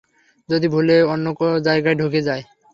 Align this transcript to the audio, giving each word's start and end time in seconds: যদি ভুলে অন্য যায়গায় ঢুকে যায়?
যদি 0.49 0.67
ভুলে 0.67 0.97
অন্য 1.13 1.25
যায়গায় 1.65 1.97
ঢুকে 1.99 2.21
যায়? 2.27 2.43